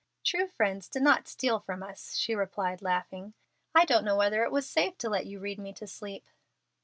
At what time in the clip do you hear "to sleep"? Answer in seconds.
5.73-6.27